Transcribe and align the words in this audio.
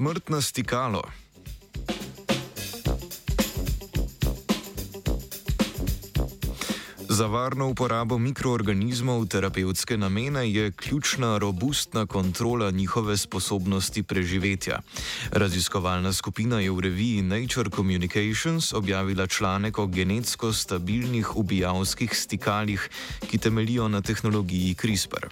Smrtna 0.00 0.40
stikalo. 0.40 1.02
Za 7.08 7.26
varno 7.26 7.68
uporabo 7.68 8.16
mikroorganizmov 8.18 9.20
v 9.20 9.28
terapevtske 9.28 10.00
namene 10.00 10.48
je 10.48 10.72
ključna 10.72 11.38
robustna 11.38 12.06
kontrola 12.06 12.70
njihove 12.70 13.16
sposobnosti 13.16 14.02
preživetja. 14.02 14.80
Raziskovalna 15.36 16.12
skupina 16.12 16.60
je 16.60 16.70
v 16.70 16.80
reviji 16.80 17.22
Nature 17.22 17.70
Communications 17.70 18.72
objavila 18.72 19.26
članek 19.26 19.78
o 19.78 19.86
genetsko 19.86 20.52
stabilnih 20.52 21.36
ubijalskih 21.36 22.16
stikalih, 22.16 22.88
ki 23.28 23.38
temelijo 23.38 23.88
na 23.88 24.00
tehnologiji 24.00 24.74
CRISPR. 24.74 25.28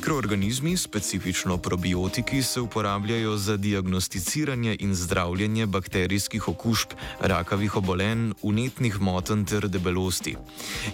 Mikroorganizmi, 0.00 0.76
specifično 0.76 1.58
probiotiki, 1.58 2.42
se 2.42 2.60
uporabljajo 2.60 3.36
za 3.36 3.56
diagnosticiranje 3.56 4.76
in 4.80 4.94
zdravljenje 4.94 5.66
bakterijskih 5.66 6.48
okužb, 6.48 6.88
rakavih 7.20 7.76
obolenj, 7.76 8.32
unetnih 8.42 9.00
motenj 9.00 9.44
ter 9.44 9.68
debelosti. 9.68 10.36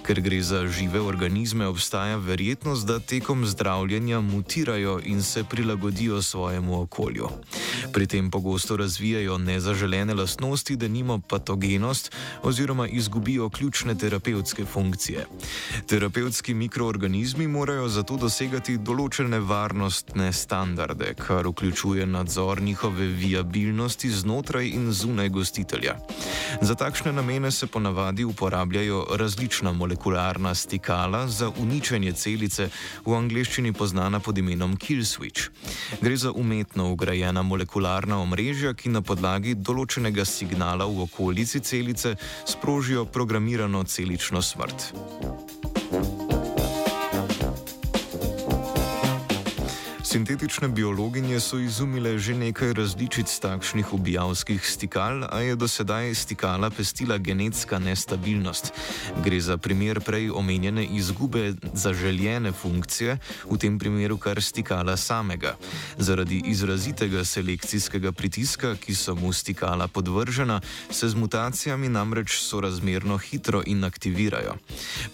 Ker 0.02 0.20
gre 0.20 0.40
za 0.42 0.64
žive 0.66 1.00
organizme, 1.00 1.66
obstaja 1.66 2.16
verjetnost, 2.16 2.86
da 2.86 2.98
tekom 2.98 3.46
zdravljenja 3.46 4.20
mutirajo 4.20 4.98
in 5.04 5.22
se 5.22 5.44
prilagodijo 5.44 6.22
svojemu 6.22 6.80
okolju. 6.80 7.28
Pri 7.92 8.06
tem 8.06 8.30
pogosto 8.30 8.76
razvijajo 8.76 9.38
nezaželene 9.38 10.14
lastnosti, 10.14 10.76
da 10.76 10.88
nimo 10.88 11.20
patogenost 11.28 12.10
oziroma 12.42 12.88
izgubijo 12.88 13.50
ključne 13.50 13.94
terapevtske 13.98 14.64
funkcije. 14.64 15.26
Terapevtski 15.86 16.54
mikroorganizmi 16.54 17.46
morajo 17.48 17.88
zato 17.88 18.16
dosegati 18.16 18.76
določene 18.78 18.95
varnostne 19.40 20.32
standarde, 20.32 21.14
kar 21.14 21.46
vključuje 21.46 22.06
nadzor 22.06 22.62
njihove 22.62 23.06
viabilnosti 23.06 24.10
znotraj 24.10 24.68
in 24.68 24.92
zunaj 24.92 25.28
gostitelja. 25.28 25.96
Za 26.60 26.74
takšne 26.74 27.12
namene 27.12 27.50
se 27.50 27.66
ponavadi 27.66 28.24
uporabljajo 28.24 29.06
različna 29.18 29.72
molekularna 29.72 30.54
stikala 30.54 31.28
za 31.28 31.50
uničenje 31.58 32.12
celice, 32.12 32.68
v 33.04 33.14
angleščini 33.14 33.72
znana 33.86 34.20
pod 34.20 34.38
imenom 34.38 34.76
kill 34.76 35.02
switch. 35.02 35.48
Gre 36.00 36.16
za 36.16 36.32
umetno 36.32 36.92
ugrajena 36.92 37.42
molekularna 37.42 38.18
omrežja, 38.22 38.74
ki 38.74 38.88
na 38.88 39.02
podlagi 39.02 39.54
določenega 39.54 40.24
signala 40.24 40.86
v 40.86 41.02
okolici 41.04 41.60
celice 41.60 42.16
sprožijo 42.44 43.04
programirano 43.04 43.84
celično 43.84 44.42
smrt. 44.42 44.92
Sintetične 50.16 50.68
biologinje 50.68 51.40
so 51.40 51.58
izumile 51.60 52.16
že 52.18 52.32
nekaj 52.34 52.72
različic 52.72 53.28
takšnih 53.28 53.92
ubijalskih 53.92 54.64
stikal, 54.64 55.28
a 55.28 55.40
je 55.44 55.56
do 55.56 55.68
sedaj 55.68 56.14
stikala 56.14 56.70
pestila 56.70 57.18
genetska 57.18 57.76
nestabilnost. 57.78 58.72
Gre 59.24 59.40
za 59.40 59.56
primer 59.60 60.00
prej 60.00 60.30
omenjene 60.30 60.86
izgube 60.88 61.52
zaželjene 61.72 62.52
funkcije, 62.52 63.18
v 63.44 63.58
tem 63.60 63.76
primeru 63.78 64.16
kar 64.16 64.40
stikala 64.40 64.96
samega. 64.96 65.52
Zaradi 65.98 66.40
izrazitega 66.48 67.24
selekcijskega 67.24 68.12
pritiska, 68.12 68.72
ki 68.80 68.94
so 68.94 69.14
mu 69.14 69.32
stikala 69.36 69.88
podvržena, 69.88 70.60
se 70.90 71.08
z 71.08 71.14
mutacijami 71.14 71.92
namreč 71.92 72.40
sorazmerno 72.40 73.18
hitro 73.18 73.60
inaktivirajo. 73.66 74.56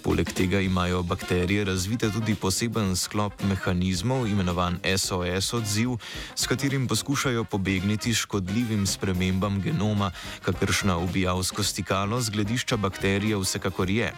Poleg 0.02 0.30
tega 0.32 0.60
imajo 0.60 1.02
bakterije 1.02 1.64
razvite 1.64 2.12
tudi 2.14 2.38
poseben 2.38 2.96
sklop 2.96 3.42
mehanizmov, 3.42 4.30
imenovan 4.30 4.78
SOS 4.98 5.52
odziv, 5.52 5.96
s 6.34 6.46
katerim 6.46 6.88
poskušajo 6.88 7.44
pobegniti 7.44 8.14
škodljivim 8.14 8.86
spremembam 8.86 9.60
genoma, 9.62 10.10
kakršna 10.42 10.98
ubijalsko 10.98 11.62
stikalo 11.62 12.20
z 12.20 12.30
gledišča 12.30 12.76
bakterije 12.76 13.36
vsekakor 13.36 13.90
je. 13.90 14.12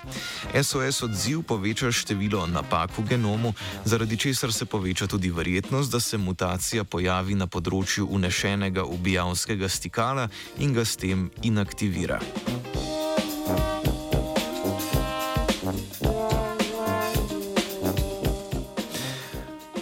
SOS 0.63 1.03
odziv 1.03 1.43
poveča 1.43 1.93
število 1.93 2.47
napak 2.47 2.99
v 2.99 3.03
genomu, 3.09 3.55
zaradi 3.85 4.17
česar 4.17 4.53
se 4.53 4.65
poveča 4.65 5.07
tudi 5.07 5.31
verjetnost, 5.31 5.93
da 5.93 6.01
se 6.01 6.19
mutacija 6.19 6.85
pojavi 6.85 7.35
na 7.35 7.47
področju 7.47 8.09
unešenega 8.11 8.85
ubijalskega 8.85 9.69
stikala 9.69 10.29
in 10.59 10.75
ga 10.75 10.85
s 10.85 10.97
tem 10.97 11.31
inaktivira. 11.43 12.21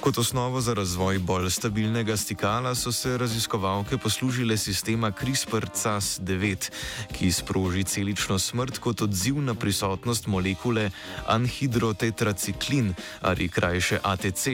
Kot 0.02 0.18
osnovo 0.18 0.60
za 0.60 0.74
razvoj 0.74 1.18
bolj 1.18 1.50
stabilnega 1.50 2.16
stikala 2.16 2.74
so 2.74 2.92
se 2.92 3.18
raziskovalke 3.18 3.98
poslužile 3.98 4.56
sistema 4.56 5.12
CRISPR-Cas9, 5.12 6.70
ki 7.12 7.32
sproži 7.32 7.84
celično 7.84 8.38
smrt 8.38 8.78
kot 8.78 9.02
odziv 9.02 9.38
na 9.38 9.54
prisotnost 9.54 10.26
molekule 10.26 10.90
anhidrotetraciklin 11.26 12.94
ali 13.20 13.48
krajše 13.48 13.98
ATC, 14.02 14.48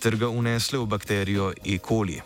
ter 0.00 0.16
ga 0.16 0.28
unesle 0.28 0.78
v 0.78 0.86
bakterijo 0.86 1.52
E. 1.64 1.78
coli. 1.78 2.20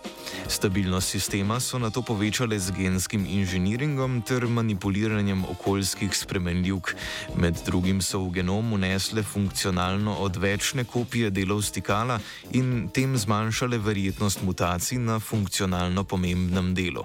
Stabilnost 0.49 1.09
sistema 1.11 1.61
so 1.61 1.79
na 1.79 1.91
to 1.91 2.03
povečale 2.03 2.59
z 2.59 2.71
genskim 2.71 3.27
inženiringom 3.27 4.23
ter 4.23 4.47
manipuliranjem 4.47 5.45
okoljskih 5.45 6.17
spremenljivk. 6.17 6.95
Med 7.37 7.59
drugim 7.67 8.03
so 8.03 8.19
v 8.19 8.31
genom 8.39 8.73
unesle 8.73 9.23
funkcionalno 9.23 10.15
odvečne 10.15 10.85
kopije 10.85 11.31
delov 11.31 11.63
stikala 11.63 12.19
in 12.53 12.64
tem 12.95 13.17
zmanjšale 13.17 13.79
verjetnost 13.79 14.43
mutacij 14.43 14.99
na 14.99 15.19
funkcionalno 15.21 16.05
pomembnem 16.05 16.73
delu. 16.75 17.05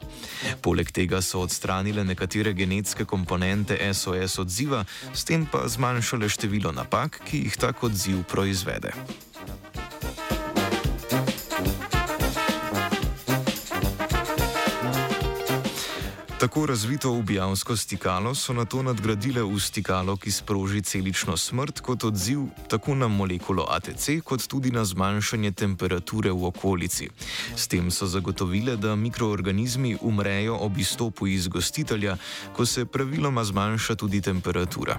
Poleg 0.62 0.92
tega 0.92 1.22
so 1.22 1.44
odstranile 1.46 2.04
nekatere 2.04 2.54
genetske 2.54 3.06
komponente 3.06 3.78
SOS 3.94 4.40
odziva, 4.44 4.84
s 5.14 5.24
tem 5.24 5.46
pa 5.46 5.68
zmanjšale 5.68 6.30
število 6.30 6.72
napak, 6.76 7.22
ki 7.26 7.46
jih 7.46 7.58
tak 7.60 7.84
odziv 7.84 8.24
proizvede. 8.30 8.96
Tako 16.40 16.66
razvito 16.66 17.12
ubijalsko 17.12 17.78
stikalo 17.78 18.36
so 18.36 18.54
na 18.54 18.66
to 18.66 18.84
nadgradile 18.84 19.44
v 19.44 19.60
stikalo, 19.60 20.16
ki 20.18 20.32
sproži 20.32 20.82
celično 20.82 21.38
smrt 21.38 21.80
kot 21.80 22.04
odziv 22.04 22.46
tako 22.68 22.96
na 22.96 23.08
molekulo 23.08 23.66
ATC, 23.70 24.22
kot 24.24 24.48
tudi 24.48 24.72
na 24.72 24.86
zmanjšanje 24.86 25.52
temperature 25.52 26.32
v 26.32 26.46
okolici. 26.46 27.10
S 27.56 27.68
tem 27.68 27.92
so 27.92 28.08
zagotovile, 28.08 28.78
da 28.78 28.96
mikroorganizmi 28.96 29.98
umrejo 30.02 30.56
ob 30.56 30.78
izstopu 30.78 31.28
iz 31.28 31.48
gostitelja, 31.48 32.16
ko 32.56 32.66
se 32.66 32.86
praviloma 32.86 33.44
zmanjša 33.44 33.96
tudi 33.96 34.22
temperatura. 34.22 34.96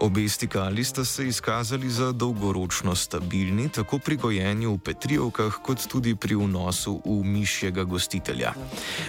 Obe 0.00 0.28
stikali 0.28 0.84
sta 0.84 1.04
se 1.04 1.28
izkazali 1.28 1.90
za 1.90 2.12
dolgoročno 2.12 2.94
stabilni, 2.94 3.68
tako 3.68 3.98
pri 3.98 4.16
gojenju 4.16 4.74
v 4.74 4.78
petrijevkah, 4.78 5.62
kot 5.62 5.86
tudi 5.86 6.16
pri 6.16 6.34
vnosu 6.34 6.98
v 7.04 7.22
mišjega 7.24 7.84
gostitelja. 7.84 8.52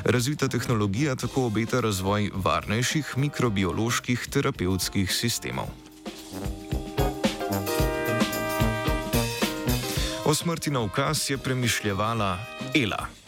Razvita 0.03 0.47
tehnologija 0.47 1.15
tako 1.15 1.45
obeta 1.45 1.62
obeta 1.63 1.79
razvoj 1.79 2.31
varnejših 2.35 3.13
mikrobioloških 3.17 4.27
terapevtskih 4.27 5.07
sistemov. 5.07 5.71
O 10.25 10.33
smrti 10.35 10.71
na 10.71 10.83
ukaz 10.83 11.29
je 11.29 11.37
premišljala 11.37 12.39
Ela. 12.75 13.22